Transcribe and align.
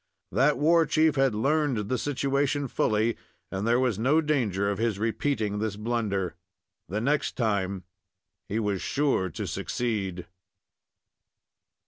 That 0.31 0.57
war 0.57 0.87
chief 0.87 1.15
had 1.15 1.35
learned 1.35 1.87
the 1.87 1.97
situation 1.99 2.67
fully, 2.67 3.17
and 3.51 3.67
there 3.67 3.79
was 3.79 3.99
no 3.99 4.19
danger 4.19 4.67
of 4.67 4.79
his 4.79 4.97
repeating 4.97 5.59
this 5.59 5.75
blunder. 5.75 6.33
The 6.89 6.99
next 6.99 7.37
time 7.37 7.83
he 8.49 8.57
was 8.57 8.81
sure 8.81 9.29
to 9.29 9.45
succeed. 9.45 10.25